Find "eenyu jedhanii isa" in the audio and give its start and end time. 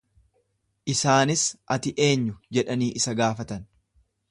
2.07-3.17